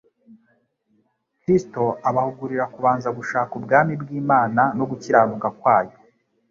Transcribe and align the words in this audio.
Kristo 1.41 1.83
abahugurira 2.09 2.65
kubanza 2.73 3.09
gushaka 3.17 3.51
ubwami 3.59 3.93
bw'Imana 4.01 4.61
no 4.77 4.85
gukiranuka 4.91 5.47
kwayo, 5.59 5.95